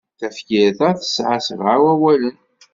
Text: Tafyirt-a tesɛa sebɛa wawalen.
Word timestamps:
Tafyirt-a 0.19 0.89
tesɛa 0.99 1.37
sebɛa 1.47 1.75
wawalen. 1.83 2.37